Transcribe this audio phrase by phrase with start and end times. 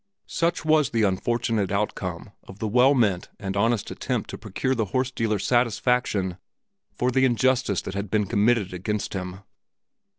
[0.25, 4.85] Such was the unfortunate outcome of the well meant and honest attempt to procure the
[4.85, 6.37] horse dealer satisfaction
[6.95, 9.41] for the injustice that had been committed against him.